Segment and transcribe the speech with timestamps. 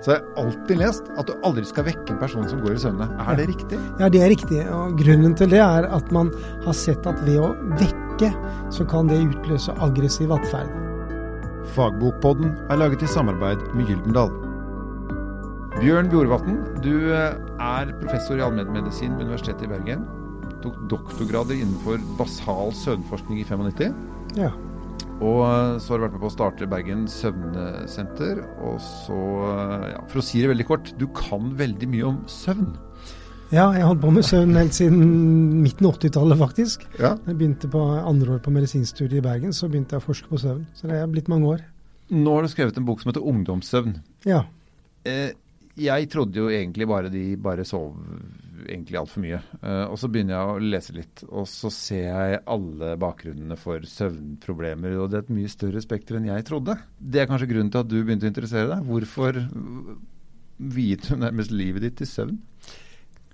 [0.00, 2.82] så jeg har alltid lest at du aldri skal vekke en person som går i
[2.82, 3.08] søvne.
[3.20, 3.80] Er det riktig?
[4.00, 4.60] Ja, det er riktig.
[4.72, 6.32] Og grunnen til det er at man
[6.64, 8.30] har sett at ved å vekke,
[8.72, 10.72] så kan det utløse aggressiv atferd.
[11.74, 14.32] Fagbokpodden er laget i samarbeid med Gyldendal.
[15.80, 20.08] Bjørn Bjorvatn, du eh, er professor i allmennmedisin ved Universitetet i Bergen.
[20.64, 23.94] Tok doktorgrader innenfor basal søvnforskning i 95.
[24.40, 24.50] Ja.
[25.20, 28.40] Og eh, så har du vært med på å starte Bergen søvnesenter.
[28.64, 29.18] Og så,
[29.50, 32.70] eh, ja, for å si det veldig kort, du kan veldig mye om søvn.
[33.50, 35.00] Ja, jeg har holdt på med søvn helt siden
[35.64, 36.86] midten av 80-tallet, faktisk.
[37.00, 37.16] Ja.
[37.26, 40.38] Jeg begynte på andre år på medisinstudiet i Bergen, så begynte jeg å forske på
[40.40, 40.64] søvn.
[40.78, 41.64] Så det er blitt mange år.
[42.14, 43.96] Nå har du skrevet en bok som heter Ungdomssøvn.
[44.28, 44.44] Ja.
[45.06, 45.34] Eh,
[45.80, 47.98] jeg trodde jo egentlig bare de bare sov
[48.66, 49.40] egentlig altfor mye.
[49.62, 53.86] Eh, og så begynner jeg å lese litt, og så ser jeg alle bakgrunnene for
[53.88, 54.98] søvnproblemer.
[55.00, 56.76] Og det er et mye større spekter enn jeg trodde.
[56.98, 58.86] Det er kanskje grunnen til at du begynte å interessere deg.
[58.90, 59.42] Hvorfor
[60.60, 62.38] viet du nærmest livet ditt til søvn?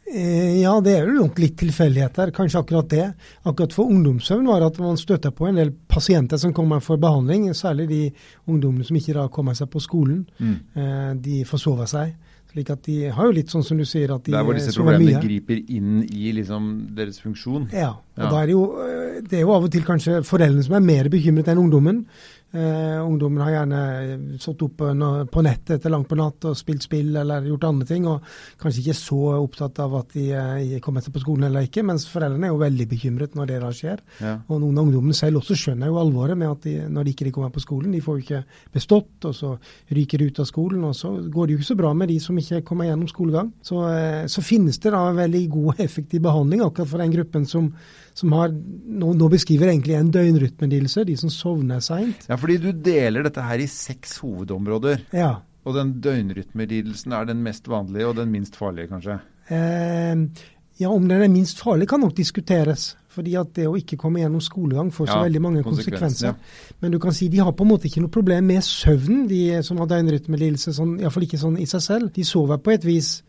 [0.06, 3.06] Eh, ja, det er jo litt tilfeldigheter, kanskje akkurat det.
[3.42, 7.00] Akkurat for ungdomssøvn var det at man støtta på en del pasienter som kommer for
[7.02, 8.02] behandling, særlig de
[8.46, 10.22] ungdommene som ikke da kommer seg på skolen.
[10.38, 10.56] Mm.
[10.78, 12.14] Eh, de forsover seg.
[12.56, 14.72] Slik at de har jo litt sånn som du sier, at de Der hvor disse
[14.72, 17.66] sover problemene griper inn i liksom deres funksjon.
[17.68, 18.30] Ja, og Ja.
[18.30, 20.80] da er det jo eh, Det er jo av og til kanskje foreldrene som er
[20.80, 22.06] mer bekymret enn ungdommen.
[22.54, 24.92] Eh, ungdommen har gjerne stått oppe
[25.32, 28.22] på nettet etter langt på natt og spilt spill eller gjort andre ting, og
[28.62, 32.06] kanskje ikke så opptatt av at de eh, kommer seg på skolen eller ikke, mens
[32.08, 34.04] foreldrene er jo veldig bekymret når det da skjer.
[34.22, 34.36] Ja.
[34.46, 37.34] Og noen av ungdommene selv også skjønner jo alvoret med at de, når de ikke
[37.34, 38.42] kommer på skolen, de får jo ikke
[38.78, 39.52] bestått, og så
[39.98, 42.20] ryker de ut av skolen, og så går det jo ikke så bra med de
[42.22, 43.52] som ikke kommer gjennom skolegang.
[43.66, 47.12] Så, eh, så finnes det da en veldig god og effektiv behandling akkurat for den
[47.18, 47.72] gruppen som,
[48.16, 52.24] som har nå, nå beskriver egentlig en døgnrytmelidelse, de som sovner seint.
[52.30, 55.06] ja, fordi du deler dette her i seks hovedområder.
[55.16, 55.34] Ja.
[55.66, 59.18] Og den døgnrytmelidelsen er den mest vanlige og den minst farlige, kanskje?
[59.50, 60.44] Eh,
[60.78, 62.94] ja, om den er minst farlig kan nok diskuteres.
[63.16, 66.74] Fordi at det å ikke komme gjennom skolegang får så Ja, veldig mange konsekvenser, konsekvenser.
[66.74, 66.74] ja.
[66.82, 69.62] Men du kan si de har på en måte ikke noe problem med søvnen, de
[69.64, 70.74] som har døgnrytmelidelse.
[70.76, 72.12] Sånn, Iallfall ikke sånn i seg selv.
[72.12, 73.22] De sover på et vis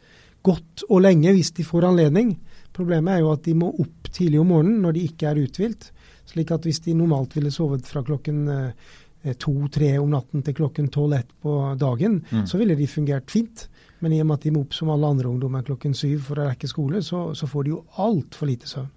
[0.44, 2.36] godt og lenge hvis de får anledning.
[2.76, 5.92] Problemet er jo at de må opp tidlig om morgenen når de ikke er uthvilt.
[6.28, 10.90] Slik at hvis de normalt ville sovet fra klokken eh, to-tre om natten til klokken
[10.94, 12.46] tolv-ett på dagen, Mm.
[12.48, 13.68] så ville de fungert fint.
[14.00, 16.38] Men i og med at de må opp som alle andre ungdommer klokken syv for
[16.40, 18.92] å rekke skole, så, så får de jo altfor lite søvn.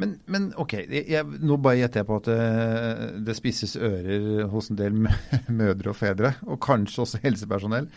[0.00, 4.46] Men, men ok, jeg, jeg, nå bare gjetter jeg på at det, det spisses ører
[4.48, 4.96] hos en del
[5.60, 7.90] mødre og fedre, og kanskje også helsepersonell.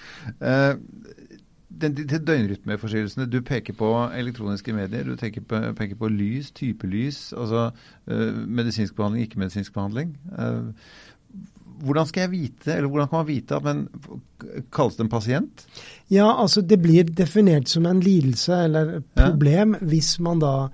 [0.43, 0.73] Eh,
[1.81, 7.31] de døgnrytmeforstyrrelsene, du peker på elektroniske medier, du peker på, peker på lys, type lys,
[7.37, 7.69] altså
[8.07, 10.13] eh, medisinsk behandling, ikke-medisinsk behandling.
[10.37, 10.69] Eh,
[11.81, 13.87] hvordan skal jeg vite, eller hvordan kan man vite at man
[14.73, 15.65] kalles det en pasient?
[16.13, 20.69] Ja, altså det blir definert som en lidelse eller problem hvis man da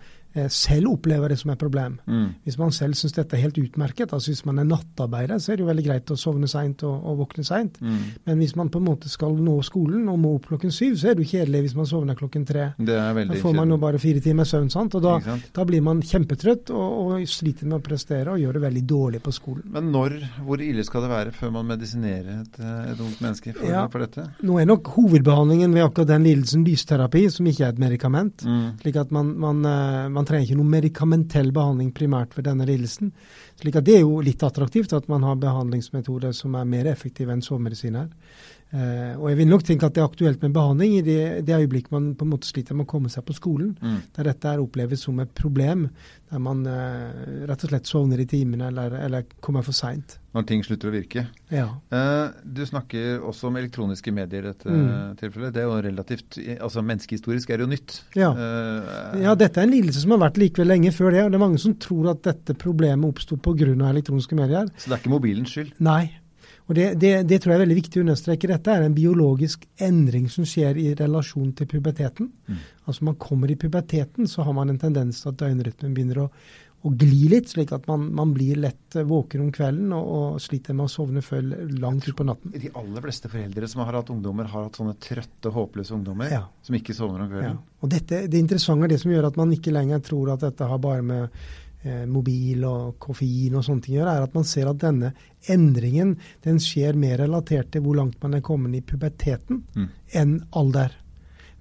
[0.54, 1.98] selv opplever det som et problem.
[2.08, 2.28] Mm.
[2.46, 5.60] Hvis man selv syns dette er helt utmerket, altså hvis man er nattarbeider, så er
[5.60, 7.80] det jo veldig greit å sovne seint og, og våkne seint.
[7.82, 7.98] Mm.
[8.30, 11.12] Men hvis man på en måte skal nå skolen og må opp klokken syv, så
[11.12, 12.70] er det jo kjedelig hvis man sovner klokken tre.
[12.78, 13.00] Da
[13.42, 14.96] får man jo bare fire timer søvn, sant?
[14.98, 15.50] og da, sant?
[15.56, 16.88] da blir man kjempetrøtt og,
[17.18, 19.66] og sliter med å prestere og gjør det veldig dårlig på skolen.
[19.74, 23.54] Men når, hvor ille skal det være før man medisinerer et, eh, et ungt menneske
[23.58, 23.86] for, Ja.
[23.92, 24.28] for dette?
[24.48, 28.46] Nå er nok hovedbehandlingen ved akkurat den lidelsen lysterapi, som ikke er et medikament.
[28.46, 28.78] Mm.
[28.82, 33.14] Slik at man, man, eh, man trenger ikke noe medikamentell behandling primært for denne lidelsen.
[33.62, 37.32] Slik at det er jo litt attraktivt at man har behandlingsmetoder som er mer effektive
[37.32, 38.10] enn sovemedisiner.
[38.74, 41.56] Eh, og jeg vil nok tenke at det er aktuelt med behandling i det, det
[41.56, 44.02] øyeblikket man på en måte sliter med å komme seg på skolen, Mm.
[44.18, 45.90] der dette er oppleves som et problem,
[46.30, 50.18] der man eh, rett og slett sovner i timene eller, eller kommer for seint.
[50.36, 51.24] Når ting slutter å virke.
[51.50, 51.70] Ja.
[51.96, 55.16] Eh, du snakker også om elektroniske medier i dette Mm.
[55.16, 55.54] tilfellet.
[55.54, 58.02] Det er jo relativt altså Menneskehistorisk er det jo nytt.
[58.16, 58.34] Ja.
[59.16, 61.24] Ja, dette er en lidelse som har vært likevel lenge før det.
[61.24, 63.72] og Det er mange som tror at dette problemet oppsto pga.
[63.90, 64.68] elektroniske medier.
[64.78, 65.72] Så det er ikke mobilens skyld.
[65.80, 66.12] Nei.
[66.68, 68.50] Og det, det, det tror jeg er veldig viktig å understreke.
[68.52, 72.32] Dette er en biologisk endring som skjer i relasjon til puberteten.
[72.48, 72.62] Mm.
[72.86, 76.32] Altså man kommer i puberteten, så har man en tendens til at døgnrytmen begynner å,
[76.84, 80.42] å gli litt, slik at man, man blir lett eh, våken om kvelden og, og
[80.44, 81.48] sliter med å sovne før
[81.82, 82.54] langt utpå natten.
[82.54, 86.44] De aller fleste foreldre som har hatt ungdommer, har hatt sånne trøtte, håpløse ungdommer Ja.
[86.68, 87.38] som ikke sovner om Ja.
[87.40, 87.62] kvelden.
[87.82, 90.68] Og dette, det interessante er det som gjør at man ikke lenger tror at dette
[90.70, 91.30] har bare med
[92.10, 95.14] mobil og koffein og sånne ting gjør, er at man ser at denne
[95.52, 99.90] endringen den skjer mer relatert til hvor langt man er kommet i puberteten, Mm.
[100.14, 100.92] enn alder.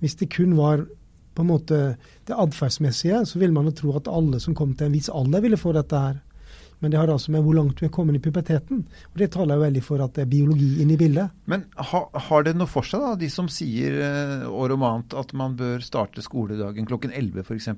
[0.01, 0.87] Hvis det kun var
[1.37, 1.97] på en måte
[2.27, 5.41] det atferdsmessige, så ville man jo tro at alle som kom til en viss alder,
[5.45, 6.23] ville få dette her.
[6.81, 8.83] Men det har altså med hvor langt du er kommet i puberteten.
[9.13, 11.31] Og Det taler jo veldig for at det er biologi inne i bildet.
[11.49, 15.15] Men ha, har det noe for seg, da, de som sier eh, år om annet
[15.17, 17.69] at man bør starte skoledagen klokken 11 f.eks.?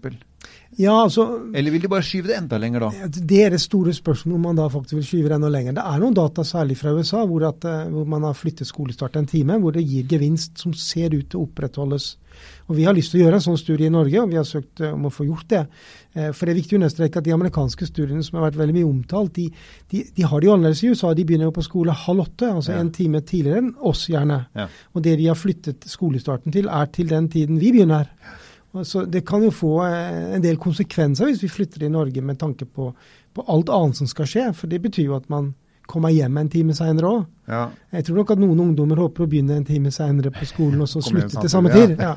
[0.79, 1.25] Ja, altså...
[1.57, 3.09] Eller vil de bare skyve det enda lenger da?
[3.09, 5.79] Det er det store spørsmålet om man da faktisk vil skyve det enda lenger.
[5.79, 9.17] Det er noen data, særlig fra USA, hvor, at, eh, hvor man har flyttet skolestart
[9.19, 12.13] en time, hvor det gir gevinst som ser ut til å opprettholdes
[12.69, 14.47] og Vi har lyst til å gjøre en sånn studie i Norge, og vi har
[14.47, 15.63] søkt eh, om å få gjort det.
[16.13, 18.77] Eh, for det er viktig å understreke at De amerikanske studiene som har vært veldig
[18.77, 19.47] mye omtalt, de,
[19.93, 21.15] de, de har det jo annerledes i USA.
[21.17, 22.83] De begynner jo på skole halv åtte, altså ja.
[22.83, 24.43] en time tidligere enn oss gjerne.
[24.59, 24.69] Ja.
[24.93, 28.13] Og Det vi har flyttet skolestarten til, er til den tiden vi begynner.
[28.85, 32.39] Så Det kan jo få eh, en del konsekvenser hvis vi flytter i Norge med
[32.39, 32.91] tanke på,
[33.35, 34.47] på alt annet som skal skje.
[34.55, 35.55] For det betyr jo at man
[35.89, 37.27] kommer hjem en time seinere òg.
[37.49, 37.63] Ja.
[37.97, 40.91] Jeg tror nok at noen ungdommer håper å begynne en time seinere på skolen og
[40.91, 41.97] så slutte til samme tid.
[42.09, 42.13] Ja.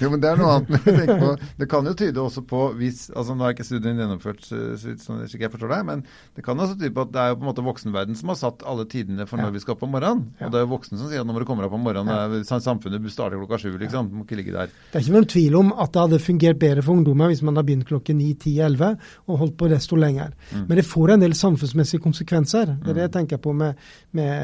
[0.00, 0.88] jo, men Det er noe annet.
[1.20, 1.30] På.
[1.58, 5.50] Det kan jo tyde også på hvis, altså Nå er ikke studien gjennomført, sånn jeg
[5.52, 6.02] forstår deg, men
[6.36, 8.38] det kan også tyde på at det er jo på en måte voksenverden som har
[8.38, 10.22] satt alle tidene for når vi skal opp om morgenen.
[10.40, 12.10] Og det er jo voksne som sier at nå må du komme opp om morgenen,
[12.10, 12.60] ja.
[12.62, 14.10] samfunnet starter klokka sju, liksom.
[14.10, 14.72] Du må ikke ligge der.
[14.90, 17.58] Det er ikke noen tvil om at det hadde fungert bedre for ungdommer hvis man
[17.58, 18.92] hadde begynt klokken 9, 10, 11
[19.26, 20.34] og holdt på desto lenger.
[20.50, 20.66] Mm.
[20.68, 22.76] Men det får en del samfunnsmessige konsekvenser.
[22.80, 23.80] Det er det jeg tenker på med,
[24.16, 24.39] med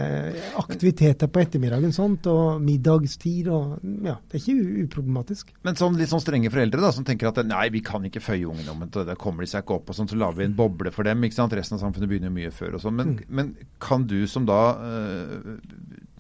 [0.61, 3.49] aktiviteter på ettermiddagen sånt, og middagstid.
[3.53, 5.53] og ja, Det er ikke uproblematisk.
[5.67, 8.47] Men sånn litt sånn strenge foreldre da, som tenker at nei, vi kan ikke føye
[8.49, 10.59] ungene om det, det kommer de seg ikke opp, og sånn, så lager vi en
[10.59, 11.25] boble for dem.
[11.27, 12.99] ikke sant, Resten av samfunnet begynner mye før og sånn.
[12.99, 13.33] Men, mm.
[13.39, 15.57] men, kan du som da eh,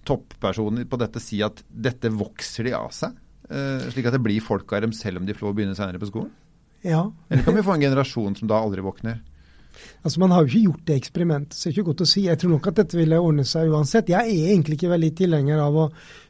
[0.07, 3.15] topperson på dette si at dette vokser de av seg?
[3.47, 6.11] Eh, slik at det blir folk av dem selv om de får begynne senere på
[6.11, 6.35] skolen?
[6.87, 7.07] Ja.
[7.31, 9.21] Eller kan vi få en generasjon som da aldri våkner?
[10.03, 12.23] Altså Man har jo ikke gjort det eksperimentet, så det er ikke godt å si.
[12.27, 14.13] Jeg tror nok at dette ville ordne seg uansett.
[14.13, 15.87] Jeg er egentlig ikke veldig tilhenger av å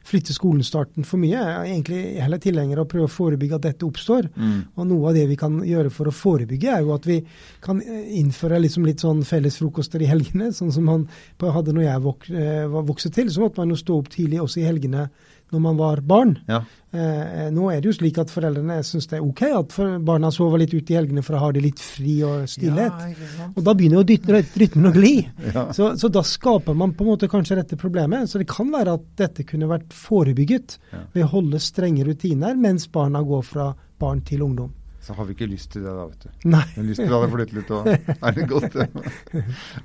[0.07, 1.35] flytte skolestarten for mye.
[1.35, 4.29] Jeg er egentlig heller tilhenger av å prøve å forebygge at dette oppstår.
[4.35, 4.59] Mm.
[4.75, 7.19] Og Noe av det vi kan gjøre for å forebygge, er jo at vi
[7.63, 11.07] kan innføre liksom litt sånn fellesfrokoster i helgene, sånn som man
[11.43, 13.31] hadde når jeg vok eh, vokste til.
[13.33, 15.09] Så måtte man jo stå opp tidlig også i helgene
[15.53, 16.33] når man var barn.
[16.47, 16.61] Ja.
[16.91, 19.75] Eh, nå er det jo slik at foreldrene syns det er OK at
[20.07, 23.03] barna sover litt ute i helgene for å ha det litt fri og stillhet.
[23.11, 25.15] Ja, og da begynner jo rytmen å gli.
[25.57, 25.69] Ja.
[25.73, 28.27] Så, så, da skaper man på en måte kanskje dette problemet.
[28.29, 30.75] Så det kan være at dette kunne vært forebygget
[31.13, 33.69] ved å holde strenge rutiner mens barna går fra
[34.01, 34.73] barn til ungdom
[35.07, 36.47] så har vi ikke lyst til det da, vet du.
[36.51, 36.63] Nei.
[36.75, 37.87] Har lyst til å flytte litt og
[38.27, 38.79] er det godt.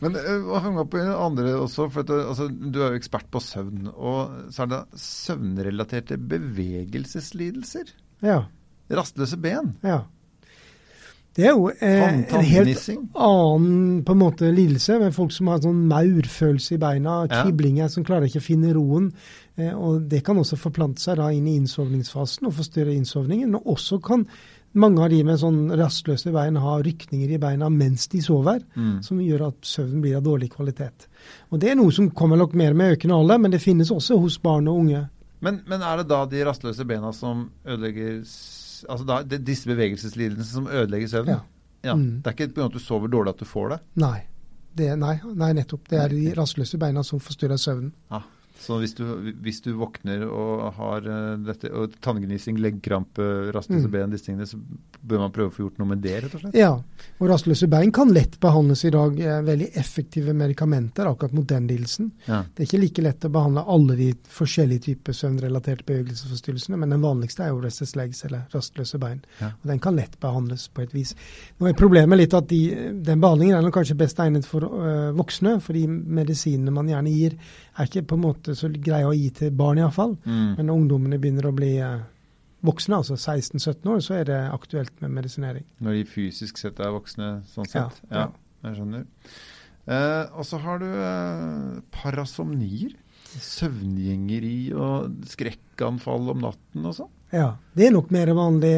[0.02, 3.42] Men å henge opp i andre også, for at, altså, du er jo ekspert på
[3.42, 3.92] søvn.
[3.92, 7.94] Og så er det søvnrelaterte bevegelseslidelser.
[8.26, 8.42] Ja.
[8.92, 9.76] Rastløse ben.
[9.86, 10.02] Ja.
[11.32, 15.62] Det er jo eh, en helt annen på en måte lidelse med folk som har
[15.64, 19.08] sånn maurfølelse i beina, kriblinger som klarer ikke å finne roen.
[19.56, 23.56] Eh, og Det kan også forplante seg da inn i innsovningsfasen og forstyrre innsovningen.
[23.56, 24.26] Og også kan
[24.72, 29.02] mange av de med sånn rastløse bein har rykninger i beina mens de sover, mm.
[29.04, 31.08] som gjør at søvnen blir av dårlig kvalitet.
[31.50, 34.18] Og Det er noe som kommer nok mer med økende alder, men det finnes også
[34.22, 35.04] hos barn og unge.
[35.42, 38.20] Men, men er det da de rastløse bena som ødelegger
[38.82, 41.36] Altså da, det, disse bevegelseslidelsene som ødelegger søvnen?
[41.36, 41.90] Ja.
[41.90, 41.94] ja.
[41.94, 42.16] Mm.
[42.18, 42.64] Det er ikke pga.
[42.66, 43.76] at du sover dårlig at du får det?
[44.02, 44.16] Nei.
[44.74, 45.84] Det, nei, nei, nettopp.
[45.86, 47.92] Det er de rastløse beina som forstyrrer søvnen.
[48.10, 48.22] Ja.
[48.60, 49.04] Så hvis du,
[49.42, 53.94] hvis du, våkner og har uh, dette, og tanngnissing, leggkrampe, rastløse mm.
[53.94, 54.60] ben, disse tingene, så
[55.02, 56.56] bør man prøve å få gjort noe med det, rett og slett?
[56.56, 56.70] Ja,
[57.18, 59.18] og rastløse bein kan lett behandles i dag.
[59.18, 62.12] Eh, veldig effektive medikamenter akkurat mot den lidelsen.
[62.26, 62.42] Ja.
[62.46, 64.08] Det er ikke like lett å behandle alle de
[64.38, 69.20] forskjellige typer søvnrelaterte bevegelsesforstyrrelsene, men den vanligste er jo restless legs, eller rastløse bein.
[69.40, 69.50] Ja.
[69.58, 71.16] Og den kan lett behandles på et vis.
[71.58, 72.62] Nå er problemet litt at de,
[73.02, 77.36] den behandlingen er kanskje best egnet for øh, voksne, for de medisinene man gjerne gir,
[77.74, 80.14] er ikke på en måte så greie å gi til barn, iallfall.
[80.22, 80.48] Mm.
[80.58, 82.02] Men når ungdommene begynner å bli eh,
[82.66, 85.66] voksne, altså 16-17 år, så er det aktuelt med medisinering.
[85.82, 88.02] Når de fysisk sett er voksne, sånn sett?
[88.10, 88.26] Ja.
[88.26, 88.28] ja.
[88.62, 89.06] Jeg skjønner.
[89.90, 92.94] Eh, og så har du eh, parasomnier.
[93.32, 97.12] Søvngjengeri og skrekkanfall om natten og sånn.
[97.32, 98.74] Ja, det er nok mer vanlig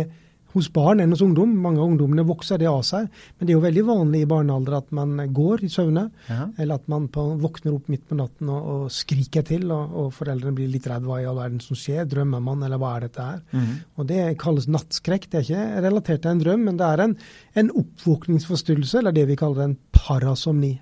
[0.54, 1.52] hos barn enn hos ungdom.
[1.60, 3.08] Mange av ungdommene vokser det av seg.
[3.36, 6.48] Men det er jo veldig vanlig i barnealder at man går i søvne, ja.
[6.58, 10.12] eller at man på, våkner opp midt på natten og, og skriker til, og, og,
[10.14, 12.06] foreldrene blir litt redd hva i all verden som skjer.
[12.10, 13.42] Drømmer man, eller hva er dette her?
[13.54, 13.72] Mm.
[13.98, 15.30] Og Det kalles nattskrekk.
[15.30, 17.18] Det er ikke relatert til en drøm, men det er en,
[17.62, 20.76] en oppvåkningsforstyrrelse, eller det vi kaller en parasomni.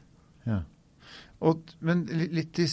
[0.49, 0.62] Ja.
[1.42, 2.66] Og, men litt i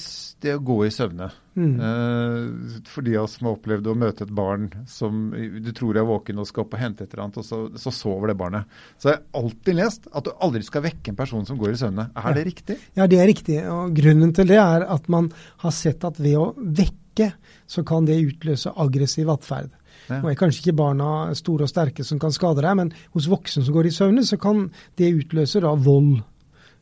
[0.44, 1.32] det å gå i søvne.
[1.58, 1.72] Mm.
[1.84, 5.98] Eh, for de av oss som har opplevd å møte et barn som du tror
[5.98, 8.38] er våken og skal opp og hente et eller annet, og så, så sover det
[8.40, 8.78] barnet.
[9.02, 11.82] Så jeg har alltid lest at du aldri skal vekke en person som går i
[11.82, 12.08] søvne.
[12.14, 12.38] Er ja.
[12.38, 12.80] det riktig?
[13.00, 13.60] Ja, det er riktig.
[13.74, 15.34] Og grunnen til det er at man
[15.66, 17.34] har sett at ved å vekke,
[17.68, 19.74] så kan det utløse aggressiv atferd.
[20.08, 20.22] Ja.
[20.22, 23.66] Nå er kanskje ikke barna store og sterke som kan skade deg, men hos voksne
[23.66, 24.70] som går i søvne, så kan
[25.02, 26.22] det utløse da vold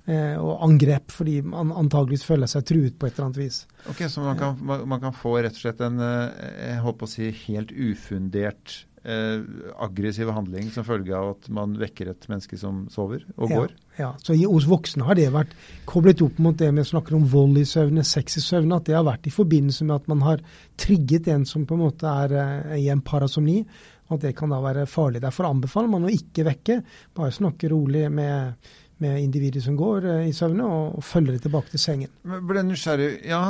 [0.08, 3.62] og angrep, fordi man antageligvis føler seg truet på et eller annet vis.
[3.92, 7.12] Ok, Så man kan, man kan få rett og slett en eh, jeg håper å
[7.12, 9.42] si, helt ufundert eh,
[9.84, 13.76] aggressiv handling som følge av at man vekker et menneske som sover og går?
[14.00, 15.54] Ja, så i, Hos voksne har det vært
[15.90, 18.80] koblet opp mot det vi snakker om vold i søvne, sex i søvne.
[18.80, 20.44] At det har vært i forbindelse med at man har
[20.80, 23.62] trigget en som på en måte er eh, i en parasomni.
[24.08, 25.20] At det kan da være farlig.
[25.24, 26.78] Derfor anbefaler man å ikke vekke,
[27.18, 28.70] bare snakke rolig med,
[29.04, 32.14] med individet som går uh, i søvne, og, og følger det tilbake til sengen.
[32.28, 33.12] Men ble nysgjerrig.
[33.28, 33.44] Ja,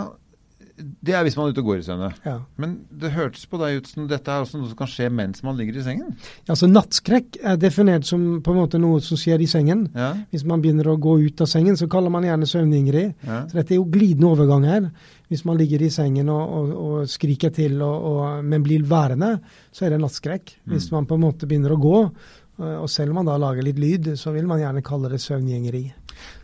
[0.78, 2.10] det er hvis man er ute og går i søvne.
[2.26, 2.36] Ja.
[2.62, 5.42] Men det hørtes på deg ut som dette er også noe som kan skje mens
[5.46, 6.12] man ligger i sengen?
[6.44, 9.88] Ja, altså Nattskrekk er definert som på en måte noe som skjer i sengen.
[9.98, 10.12] Ja.
[10.34, 13.06] Hvis man begynner å gå ut av sengen, så kaller man gjerne søvningeri.
[13.26, 13.42] Ja.
[13.50, 14.90] Så dette er jo glidende overgang her.
[15.32, 17.82] Hvis man ligger i sengen og, og, og skriker til,
[18.46, 19.38] men blir værende,
[19.76, 20.60] så er det nattskrekk.
[20.70, 21.98] Hvis man på en måte begynner å gå,
[22.58, 25.84] og selv om man da lager litt lyd, så vil man gjerne kalle det søvngjengeri.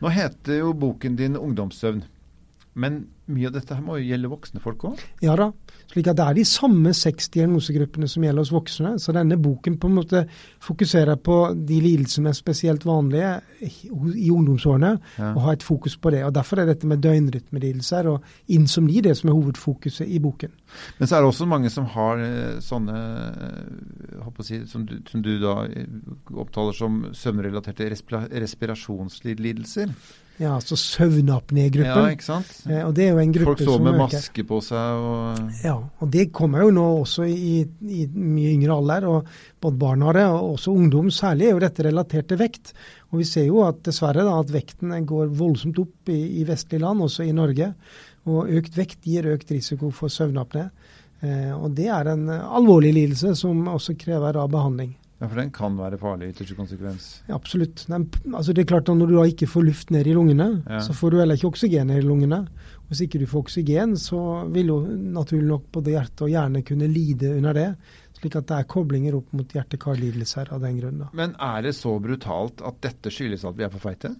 [0.04, 2.04] Nå heter jo boken din 'Ungdomssøvn'.
[2.76, 5.02] Men mye av dette her må jo gjelde voksne folk òg?
[5.24, 5.52] Ja da.
[5.94, 8.96] slik at Det er de samme seks diagnosegruppene som gjelder hos voksne.
[9.00, 10.24] Så denne boken på en måte
[10.64, 15.34] fokuserer på de lidelsene som er spesielt vanlige i ungdomsårene, Ja.
[15.36, 16.24] og har et fokus på det.
[16.26, 20.52] Og Derfor er dette med døgnrytmelidelser og insomni det som er hovedfokuset i boken.
[21.00, 25.22] Men så er det også mange som har eh, sånne eh, si, som, du, som
[25.22, 25.86] du da eh,
[26.34, 27.90] opptaler som søvnrelaterte
[28.42, 29.94] respirasjonslidelser.
[30.42, 32.12] Ja, altså Ja, søvnapnégruppen.
[32.16, 32.48] ikke sant?
[32.70, 34.14] Eh, og det er jo en gruppe Folk sover med øker.
[34.18, 38.74] maske på seg og Ja, og det kommer jo nå også i, i mye yngre
[38.78, 39.06] alder.
[39.08, 39.28] og
[39.62, 41.12] Både barn har det, og også ungdom.
[41.12, 42.74] Særlig er jo dette relatert til vekt.
[43.12, 46.82] Og Vi ser jo at dessverre da, at vekten går voldsomt opp i, i vestlige
[46.82, 47.74] land, også i Norge.
[48.26, 50.70] Og økt vekt gir økt risiko for søvnapné.
[51.22, 54.96] Eh, og det er en alvorlig lidelse som også krever da behandling.
[55.22, 57.04] Ja, for den kan være farlig i ytterste konsekvens.
[57.30, 57.86] Ja, absolutt.
[57.88, 60.64] Den, altså det er klart at Når du da ikke får luft ned i lungene,
[60.70, 60.80] Ja.
[60.84, 62.48] så får du heller ikke oksygen ned i lungene.
[62.90, 64.20] Hvis ikke du får oksygen, så
[64.52, 67.76] vil jo naturlig nok både hjerte og hjerne kunne lide under det.
[68.20, 71.06] Slik at det er koblinger opp mot hjerte-kar-lidelser av den grunn.
[71.14, 74.16] Men er det så brutalt at dette skyldes at vi er for feite?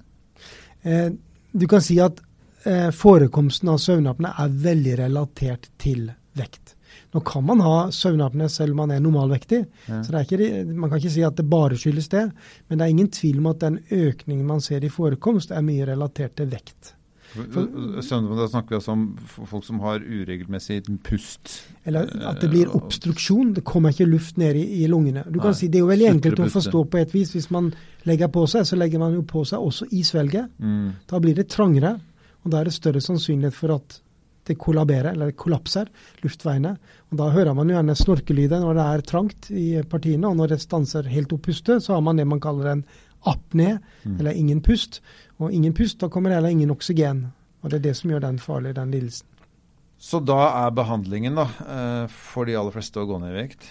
[0.84, 1.10] Eh,
[1.54, 2.20] du kan si at
[2.66, 6.76] eh, forekomsten av søvnapne er veldig relatert til vekt.
[7.14, 10.02] Nå kan man ha søvnapné selv om man er normalvektig, Ja.
[10.04, 12.32] så det ikke, man kan ikke si at det bare skyldes det.
[12.70, 15.86] Men det er ingen tvil om at den økningen man ser i forekomst, er mye
[15.86, 16.94] relatert til vekt.
[17.34, 19.06] Søvnapné, da snakker vi altså om
[19.50, 21.64] folk som har uregelmessig pust.
[21.86, 23.54] Eller at det blir Eh, obstruksjon.
[23.56, 25.24] Det kommer ikke luft ned i, i lungene.
[25.26, 27.32] Du kan Nei, si Det er jo veldig enkelt å forstå på et vis.
[27.34, 27.74] Hvis man
[28.06, 30.50] legger på seg, så legger man jo på seg også i svelget.
[30.60, 30.92] Mm.
[31.10, 32.00] Da blir det trangere,
[32.46, 34.00] og da er det større sannsynlighet for at
[34.46, 35.88] det kollaberer, eller kollapser,
[36.24, 36.78] luftveiene.
[37.12, 40.54] Og Da hører man jo gjerne snorkelyder når det er trangt i partiene, og når
[40.56, 42.86] det stanser helt opp pustet, så har man det man kaller en
[43.26, 44.20] apné, Mm.
[44.20, 45.02] eller ingen pust.
[45.40, 47.32] Og ingen pust, da kommer det heller ingen oksygen.
[47.64, 49.26] Og det er det som gjør den farlig, den lidelsen.
[49.98, 53.62] Så da er behandlingen da, eh, for de aller fleste å gå ned i vekt?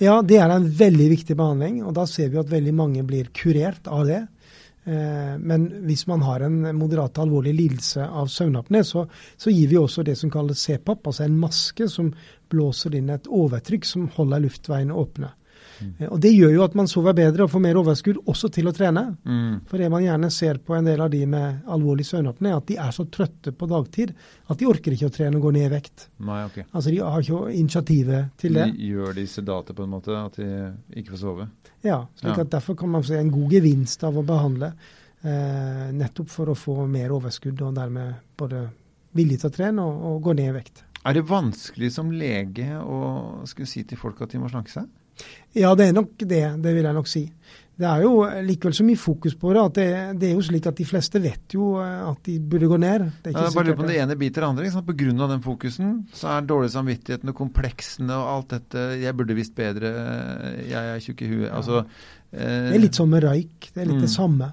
[0.00, 3.28] Ja, det er en veldig viktig behandling, og da ser vi at veldig mange blir
[3.34, 4.26] kurert av det.
[4.84, 9.78] Eh, Men hvis man har en moderat alvorlig lidelse av søvnapné, så, så gir vi
[9.78, 12.12] også det som kalles CPAP, altså en maske som
[12.50, 15.30] blåser inn et overtrykk som holder luftveiene åpne.
[16.00, 18.66] Eh, Og Det gjør jo at man sover bedre og får mer overskudd også til
[18.68, 19.16] å trene.
[19.24, 19.60] Mm.
[19.66, 22.66] For det man gjerne ser på en del av de med alvorlig søvnapné, er at
[22.66, 24.14] de er så trøtte på dagtid
[24.48, 26.08] at de orker ikke å trene og gå ned i vekt.
[26.20, 26.58] Nei, ok.
[26.72, 28.68] Altså De har ikke initiativet til det.
[28.76, 31.48] De gjør de sedate på en måte, at de ikke får sove?
[31.82, 32.42] Ja, slik Ja.
[32.42, 34.72] at derfor kan man se en god gevinst av å behandle,
[35.24, 38.68] eh, nettopp for å få mer overskudd og dermed både
[39.14, 40.82] vilje til å trene og, og gå ned i vekt.
[41.04, 44.86] Er det vanskelig som lege å skulle si til folk at de må slanke seg?
[45.54, 46.62] Ja, det er nok det.
[46.62, 47.26] Det vil jeg nok si.
[47.82, 49.86] Det er jo likevel så mye fokus på det at det,
[50.20, 53.06] det er jo slik at de fleste vet jo eh, at de burde gå ned.
[53.22, 54.64] Det er ikke ja, bare lurer på om det ene biter det andre.
[54.64, 54.86] Ikke sant?
[54.86, 59.16] På grunn av den fokusen så er dårlig samvittigheten og kompleksene og alt dette 'jeg
[59.16, 59.92] burde visst bedre',
[60.68, 61.56] 'jeg er tjukk i huet' Ja.
[61.56, 61.84] altså,
[62.32, 63.72] eh, Det er litt sånn med røyk.
[63.74, 64.00] Det er litt Mm.
[64.06, 64.52] det samme.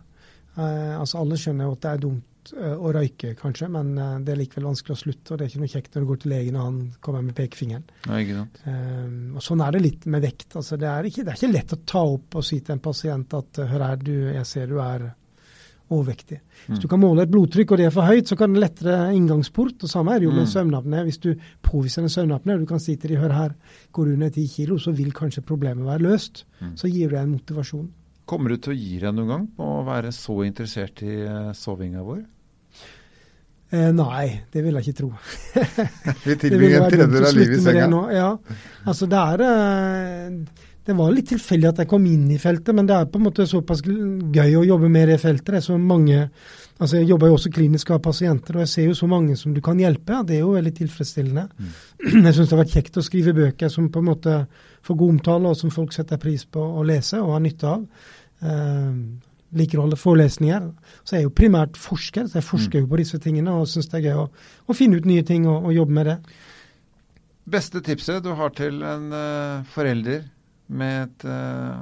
[0.57, 2.23] Eh, altså Alle skjønner jo at det er dumt
[2.57, 5.31] eh, å røyke, kanskje, men eh, det er likevel vanskelig å slutte.
[5.33, 7.35] Og det er ikke noe kjekt når du går til legen og han kommer med
[7.35, 7.83] pekefingeren.
[8.07, 8.59] Ja, ikke sant.
[8.65, 10.55] Um, og Sånn er det litt med vekt.
[10.55, 12.83] Altså, det, er ikke, det er ikke lett å ta opp og si til en
[12.89, 15.09] pasient at hør her, du, jeg ser du er
[15.89, 16.37] overvektig.
[16.67, 16.81] Hvis Mm.
[16.83, 19.81] du kan måle et blodtrykk og det er for høyt, så kan det lettere inngangsport.
[19.83, 20.53] og Samme er det jo med Mm.
[20.53, 21.03] søvnapné.
[21.07, 23.55] Hvis du påviser en søvnapné, du kan si til de hør her,
[23.91, 26.43] går du ned ti kilo, så vil kanskje problemet være løst.
[26.61, 26.75] Mm.
[26.77, 27.89] Så gir du en motivasjon.
[28.29, 31.49] Kommer du til å gi deg noen gang på å være så interessert i eh,
[31.57, 32.21] sovinga vår?
[33.69, 35.09] Eh, nei, det vil jeg ikke tro.
[36.27, 37.99] Vi tilbringer en tredjedel av livet i senga.
[38.13, 38.29] Ja,
[38.89, 42.89] altså det er, eh, det var litt tilfeldig at jeg kom inn i feltet, men
[42.89, 45.51] det er på en måte såpass gøy å jobbe med det feltet.
[45.53, 46.23] Det er så mange,
[46.79, 49.53] altså Jeg jobber jo også klinisk av pasienter, og jeg ser jo så mange som
[49.53, 50.23] du kan hjelpe.
[50.25, 51.45] Det er jo veldig tilfredsstillende.
[51.57, 51.75] Mm.
[52.25, 54.39] Jeg syns det har vært kjekt å skrive bøker som på en måte
[54.81, 57.85] får god omtale, og som folk setter pris på å lese og har nytte av.
[58.39, 59.19] Uh,
[59.55, 60.69] liker å holde forelesninger.
[61.03, 63.89] Så jeg er jo primært forsker, så jeg forsker jo på disse tingene og syns
[63.89, 64.25] det er gøy å,
[64.69, 66.17] å, finne ut nye ting og, og, jobbe med det.
[67.49, 70.27] Beste tipset du har til en uh, forelder
[70.69, 71.81] med et uh,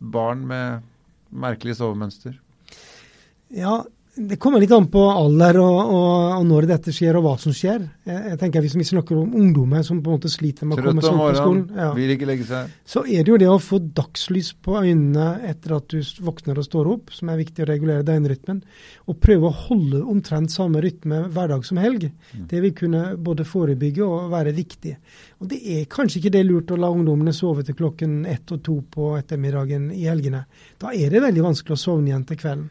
[0.00, 0.84] barn med
[1.30, 2.36] merkelig sovemønster?
[3.54, 3.80] Ja,
[4.28, 7.54] det kommer litt an på alder og, og, og, når dette skjer og hva som
[7.56, 7.82] skjer.
[8.06, 10.84] Jeg, jeg tenker Hvis vi snakker om ungdommer som på en måte sliter med å
[10.84, 12.72] komme seg opp på skolen, ja, vil ikke legge seg.
[12.84, 16.66] så er det jo det å få dagslys på øynene etter at du våkner og
[16.66, 18.60] står opp, som er viktig å regulere døgnrytmen.
[19.08, 22.10] Og prøve å holde omtrent samme rytme hverdag som helg.
[22.34, 22.48] Mm.
[22.50, 24.96] Det vil kunne både forebygge og være viktig.
[25.40, 28.60] Og Det er kanskje ikke det lurt å la ungdommene sove til klokken ett og
[28.66, 30.44] to på ettermiddagen i helgene.
[30.80, 32.68] Da er det veldig vanskelig å sovne igjen til kvelden.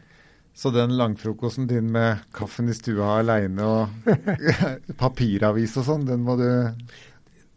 [0.54, 4.10] Så den langfrokosten din med kaffen i stua aleine og
[5.02, 6.50] papiravis og sånn, den må du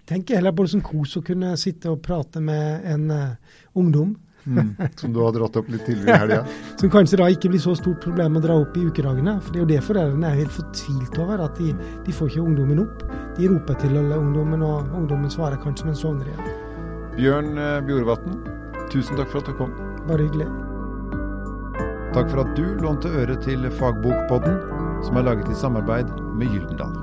[0.03, 4.09] Tenker heller på det som kos å kunne sitte og prate med en uh, ungdom.
[4.43, 6.39] Mm, som du har dratt opp litt tidligere i helga?
[6.81, 9.37] som kanskje da ikke blir så stort problem å dra opp i ukedagene.
[9.39, 11.71] For det er jo det foreldrene er helt fortvilt over, at de,
[12.03, 13.07] de, får ikke ungdommen opp.
[13.39, 16.53] De roper til ungdommen, og ungdommen svarer kanskje, men sovner igjen.
[17.15, 18.37] Bjørn uh, Bjorvatn,
[18.91, 19.71] tusen takk for at du kom.
[20.03, 20.51] Bare hyggelig.
[22.13, 24.59] Takk for at du lånte øre til Fagbokpodden,
[25.01, 26.93] som er laget i samarbeid med Gyldendal.